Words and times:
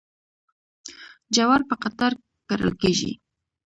جوار 1.35 1.61
په 1.69 1.75
قطار 1.83 2.13
کرل 2.49 2.71
کیږي. 2.81 3.11